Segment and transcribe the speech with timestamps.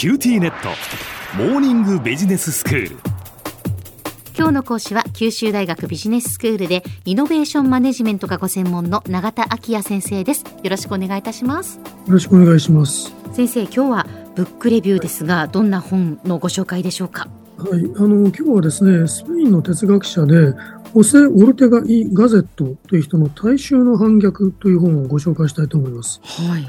[0.00, 0.70] QTnet。
[1.36, 2.96] モーニングビジネススクール。
[4.34, 10.46] 今日の講師は九州大学ビジネススクールでイノベーションマネジメントがご専門の永田晃也先生です。
[10.62, 11.76] よろしくお願いいたします。
[11.76, 11.82] よ
[12.14, 13.14] ろしくお願いします。
[13.34, 17.28] 先生今日はブックレビューですがどんな本のご紹介でしょうか？
[17.58, 20.54] はい、あの今日はですねスペインの哲学者で
[20.94, 26.22] ホセ・オルテガ・イ・ガゼットという人の大衆の反逆という本をご紹介したいと思います。
[26.24, 26.66] はい。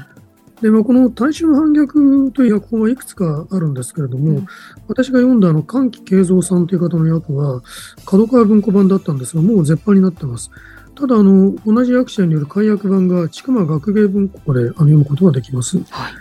[0.62, 4.46] で、まあ、この大衆の反逆という訳本はいくつかあるんですけれども、うん、
[4.86, 7.62] 私が読んだあの、歓喜慶三さんという方の訳は、
[8.06, 10.50] 角川文庫版だったんですが、もう絶版になってます。
[10.94, 15.78] ただ、あの、同じ役者による解約版が、千曲学芸文庫であの読むことができます。
[15.90, 16.12] はい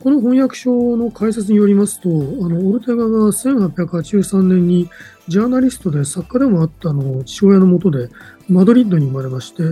[0.00, 2.12] この翻訳書の解説によりますと、あ
[2.48, 4.90] の、オルテガが1883年に
[5.28, 8.10] ジャーナリストで作家でもあったの父親のもとで
[8.48, 9.62] マドリッドに生まれまして、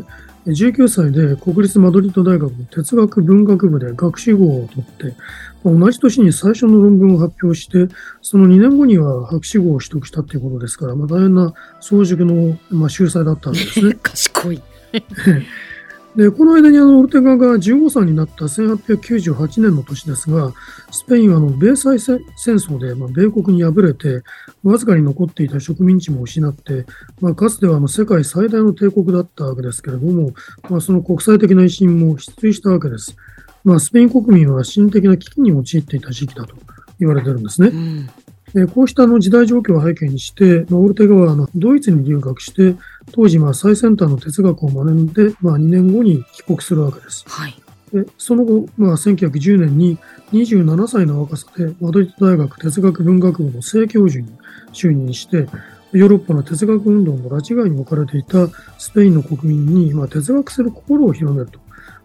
[0.47, 5.16] 19歳で国立マドリッド大学の哲学文学部で学士号を取って、
[5.64, 13.97] 同じ年に最初の論文を発表して、その2年後には博士号を取得したということですから、まあ、大変な早熟の、まあ、秀才だったんですね。
[14.03, 14.62] 賢い。
[16.16, 20.52] で、この間にあの、オルテガが15歳になった1898年の年ですが、
[20.92, 22.22] スペインはあの、米西戦
[22.54, 24.22] 争で、まあ、米国に敗れて、
[24.62, 26.86] わずかに残っていた植民地も失って、
[27.20, 30.30] まあ、かつてはあの、世界最大の帝国だったわけですけれども、
[30.70, 33.16] まあ、その国際的な威信も失墜したわけです。
[33.64, 36.54] まあ、スペイン国民は心的な危機に陥っていた時期だと
[37.00, 37.68] 言われてるんですね。
[37.68, 38.08] うん
[38.56, 42.77] えこうしたの時代状況を背景にして、まあ、オルテガはあのドイツに留学して、
[43.12, 47.25] 当時まあ最先端の哲学を学んで、まあ、2年後に帰国するわけです。
[47.27, 47.55] はい、
[47.92, 49.98] でその後、まあ、1910年に
[50.32, 54.30] 27歳の若さでマドリッド大学哲学文学部の正教授に
[54.72, 55.48] 就任して、
[55.92, 61.60] ヨーロッパの哲学運動の拉致外に置かれていたスペインの国民に、まあ、哲学する心を広めると。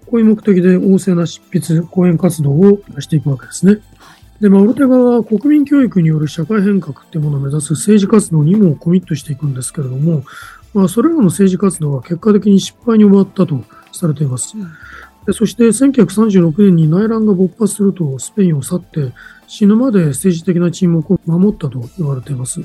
[0.06, 3.80] こういう目的で旺盛な執筆、講演活動をしていくわけですね。
[4.42, 10.24] で、まあ、オルテガは国民教育による社会変革っていうものを目指す政治活動にもコミットしていくんですけれども、
[10.74, 14.56] まあ、それらの政治活動は結果的に失敗に終わったとされています。
[15.26, 19.12] でそして1936年に内乱が勃発するとスペインを去って
[19.48, 22.62] 死ぬまで政治的な沈黙を守ったと言われています。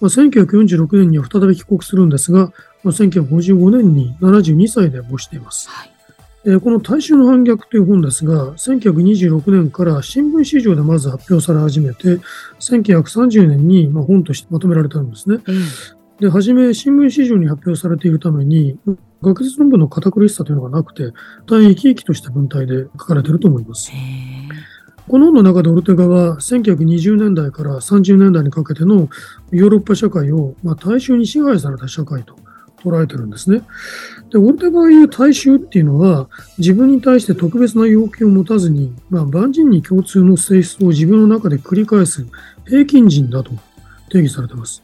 [0.00, 2.52] まあ、1946年には再び帰国するんですが、
[2.82, 5.68] まあ、1955年に72歳で没しています。
[5.68, 5.95] はい
[6.48, 12.20] えこの大衆の反逆という本ですが、1926年から新聞市場でまず発表され始めて、
[12.60, 15.38] 1930年にま本としてまとめられたんですね。
[15.44, 15.64] うん、
[16.20, 18.78] で、はじめ新聞市場に発表されているために、
[19.22, 21.12] 学術論文の堅苦しさというのがなくて、
[21.48, 23.90] 大変生き生きとした文体で書かれていると思います。
[25.08, 29.08] この本の中でオルテガは1920年代から30年代にかけての
[29.50, 32.36] ヨーロッパ社会を、まあ、大衆に支配された社会と
[32.82, 33.62] 捉えてるんですね。
[34.30, 36.28] で、オルテガが言う大衆っていうのは、
[36.58, 42.26] 自分に対して特別な要求を持たずに、まあ、万人に共通の性質を自分の中で繰り返す
[42.66, 43.52] 平均人だと
[44.10, 44.82] 定義されています。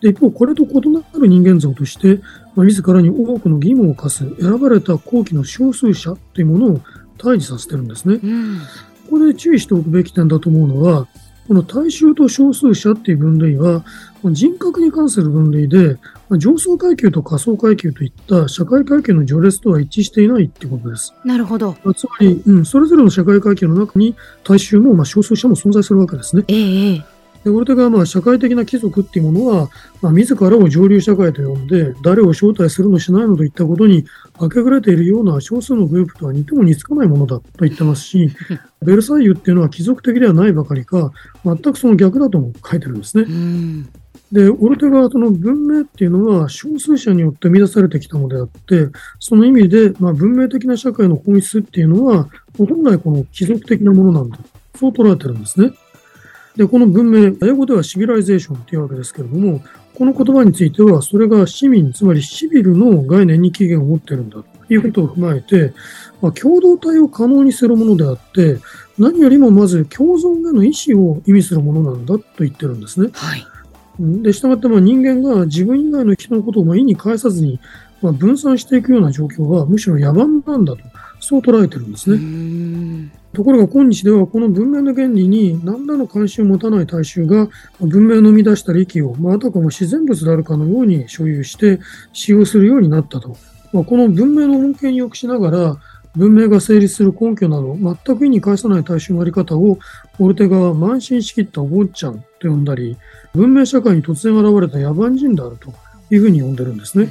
[0.00, 2.20] で一方、これと異なる人間像として、
[2.54, 6.80] まあ、自らに多くの義務を課す選ばれた後期の少数者というものを
[7.16, 8.20] 対峙させてるんですね。
[8.22, 8.58] うん、
[9.06, 11.08] ここで注意しておくべき点だと思うのは、
[11.46, 13.84] この大衆と少数者っていう分類は、
[14.32, 15.98] 人格に関する分類で、
[16.30, 21.12] 上層階級と下層階級といった社会階級の序列とは一致していないってことです。
[21.24, 21.76] なるほど。
[21.94, 26.44] つまり、うん、それぞれの社会階級の中に大衆も、まあ、少数者も存在するわけですね。
[26.48, 27.13] ええ
[27.44, 34.04] で、オルテガはまあ社会的な貴族っていうものは、まあ、自らを上流社会と呼んで、誰を招待するのしないのといったことに
[34.40, 38.30] 明け暮れているような少数のグループとは似ても似つかないものだと言ってますし、
[38.82, 41.12] ベルサイユっていうのは貴族的ではないばかりか、
[41.44, 43.26] 全くその逆だとも書いてるんですね。
[44.32, 48.88] で、オルテガはその文明っていうのは少数者によって生み出されてきたのであって、
[49.20, 54.38] その意味で、まあ、文明的な社会の本質っていうのは、本来この貴族的なものなんだ。
[54.76, 55.72] そう捉えてるんですね。
[56.56, 59.60] で、この文明、英語ではシビライゼーションというわけですけれども、
[59.94, 65.72] この言葉については、それが市民、つまりシビルの概念に起源を持っているんだということを踏まえて、
[66.20, 68.58] まあ、共同体を可能にするものであって、
[68.98, 73.10] 何よりもまず共存への意思を意味するものなんだと言ってるんですね。
[73.12, 73.44] はい。
[73.98, 77.60] で、したがってまあ人間が自分以外の人のことをまあ意に介さずに、
[78.02, 80.82] まあ、分散していくような状況はむしろ野蛮なんだと、
[81.20, 83.10] そう捉えてるんですね。
[83.34, 87.48] ところが今日ではこの文明の原理に何らの関心を持たない大衆が
[87.80, 91.80] 文明の生み出した力を、まあ、たかも自然物であるかのように所有して
[92.12, 93.36] 使用するようになったと。
[93.72, 95.76] まあ、この文明の恩恵によくしながら
[96.16, 99.78] 文明が成立する根拠など全く意に介さない大衆のあり方を
[100.20, 102.96] オルテガは慢心しきったお坊ちゃんと呼んだり
[103.34, 105.74] 文明社会に突然現れた野蛮人であると
[106.10, 107.08] いうふうに呼んでるんですね。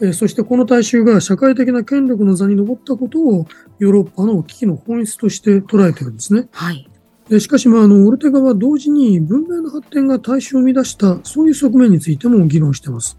[0.00, 3.46] えそしてこの大衆が社会的な権力の座に上ったことを
[3.78, 6.48] ヨーロッパの危機の本質として捉えているんですね。
[6.52, 6.88] はい。
[7.28, 13.18] でしかし、まあ、あの、オルテガは同時に文明の発展が大衆を生み出した、そういう側面についても議論しています。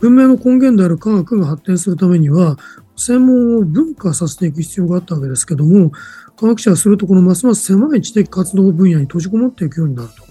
[0.00, 2.56] 文明の根源である科学が発展するためには、
[2.96, 5.90] 専門を分化させていく必要があったわけですけども、
[6.38, 10.24] 科学者はするとこのますます狭い知的活動分野に閉じこもっていくようになると。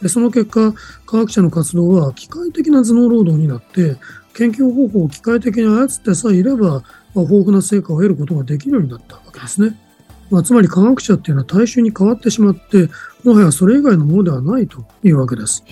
[0.00, 0.72] でその結果、
[1.06, 3.96] 科学者の活動は機械的な頭脳労働になって、
[4.34, 9.76] 研究方法を機械的に操ってさえいれば、まあ、豊富な成果を得ることができるようになったわけですね。
[10.30, 12.88] まあ、つまり科学者っていうのは大衆に変わってしまって、
[13.24, 15.64] もはやそれ以外のものではないというわけです。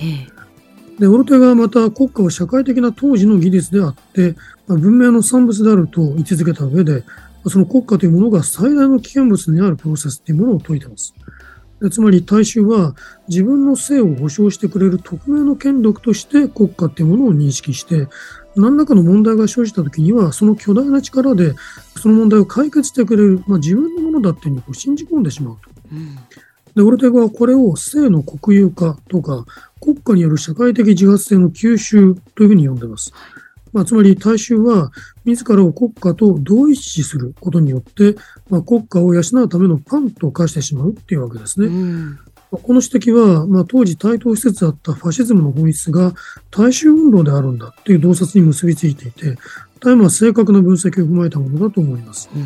[0.98, 4.34] で、オルテガはまた国家を社会的な当時の技術であって、
[4.66, 7.04] まあ、文明の産物であると位置づけた上で、
[7.46, 11.14] その国家というものが最大の危険物にあるプロセスというものを説いています。
[11.80, 12.96] でつまり大衆は
[13.28, 18.08] 自分の性を保障してくれる匿名の権力として国家というものを認識して、
[18.60, 21.54] 何らかの問題が生じたときには、その巨大な力で
[21.96, 25.70] その問題を解決してくれる、まあ、自分のものだっていうふうに信じ込んでしまうと。
[25.92, 26.18] うん
[26.78, 29.44] で、オルテガはこれを性の国有化とか、
[29.80, 33.12] 国家による社会的自発性の吸収というふうに呼んでいます。
[33.72, 34.92] まあ、つまり大衆は
[35.24, 38.16] 自らを国家と同一視することによって、
[38.48, 41.66] まあ、国家を養うためのパンと化してしまうっていうわけですね。
[41.66, 42.18] うん
[42.50, 46.14] この指摘は、まあ、当時対等施設だったファシズムの本質が
[46.50, 49.36] 大衆運動であるんだという洞察に結びついていて、
[49.80, 52.30] 大変正確な分析を踏まえたものだと思います。
[52.34, 52.44] うん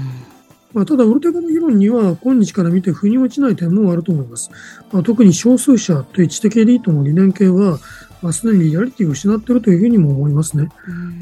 [0.72, 4.50] まあ、ただ、オルテガの議論には今日から見て腑に落ちない点もあると思います。
[4.90, 7.78] まあ、特に少数者という知的エリートの理念系は、
[8.22, 10.69] まあ、すでにリアリティを失っているというふうにも思いますね。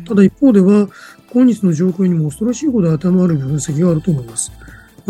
[0.07, 0.89] ただ一方では、
[1.33, 4.53] 今日の状況にも恐ろしいほど頭ある分析があると思います。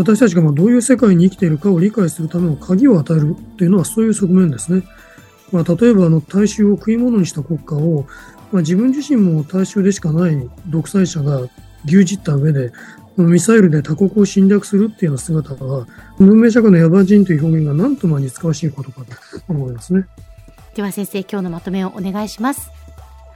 [0.01, 4.83] 私たちがまどういう世界に生きているかを理解するための鍵を与えるというのはそういう側面ですね。
[5.53, 8.07] まあ、例えばあの大衆を食い物にした国家を、
[8.53, 11.43] まあ、自分自身も大衆でしかない独裁者が
[11.85, 12.73] 牛耳った上で、
[13.17, 15.87] ミサイルで他国を侵略するっていうような姿は、
[16.19, 19.07] 文明社会の野蛮人という表現が何ともに使わしいことかと
[19.49, 20.07] 思いますね。
[20.75, 22.71] では先生、今日のまとめをお願いします。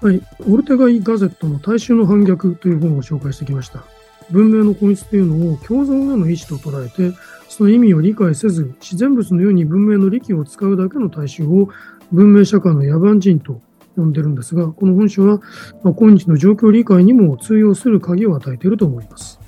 [0.00, 0.22] はい。
[0.48, 3.84] オルテガイ・ガゼットの大衆の反逆という本を紹介してきました。
[4.30, 7.16] 文明の本質というのを共存への意思と捉えて、
[7.48, 11.68] その意味を理解せず、自然物のように文明の利器を使うだけの大衆を
[12.10, 13.60] 文明社会の野蛮人と
[13.96, 15.40] 呼んでるんですが、この本書は、
[15.82, 19.40] まあ、今日の状況理解にも通用する鍵を与えていると思います。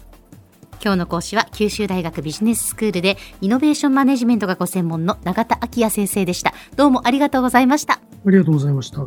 [0.82, 6.55] 今日の講師は九州大学ビジネススクールでイノベーションマネジメントがご専門の永田昭也先生でした。
[6.76, 7.94] どうもありがとうございました。
[7.94, 9.06] ありがとうございました。